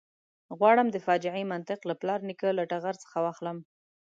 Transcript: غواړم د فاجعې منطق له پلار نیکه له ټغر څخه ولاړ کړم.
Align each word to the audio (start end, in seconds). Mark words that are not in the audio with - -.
غواړم 0.57 0.87
د 0.91 0.97
فاجعې 1.05 1.43
منطق 1.53 1.79
له 1.89 1.95
پلار 2.01 2.19
نیکه 2.29 2.49
له 2.57 2.63
ټغر 2.71 2.95
څخه 3.03 3.17
ولاړ 3.19 3.35
کړم. 3.39 3.57